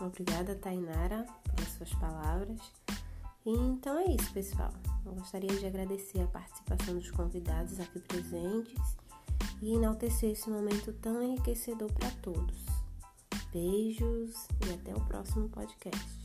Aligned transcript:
Obrigada, 0.00 0.54
Tainara, 0.54 1.26
pelas 1.54 1.72
suas 1.72 1.92
palavras. 1.94 2.60
E 3.44 3.50
então 3.50 3.98
é 3.98 4.06
isso, 4.06 4.32
pessoal. 4.32 4.72
Eu 5.04 5.12
gostaria 5.12 5.48
de 5.48 5.66
agradecer 5.66 6.20
a 6.20 6.26
participação 6.26 6.94
dos 6.94 7.10
convidados 7.10 7.80
aqui 7.80 8.00
presentes 8.00 8.96
e 9.62 9.74
enaltecer 9.74 10.30
esse 10.30 10.48
momento 10.48 10.92
tão 10.94 11.22
enriquecedor 11.22 11.92
para 11.92 12.10
todos. 12.22 12.64
Beijos 13.52 14.46
e 14.66 14.72
até 14.72 14.94
o 14.94 15.00
próximo 15.06 15.48
podcast. 15.48 16.19